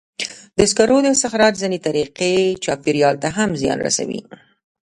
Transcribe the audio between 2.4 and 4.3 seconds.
چاپېریال ته کم زیان رسوي.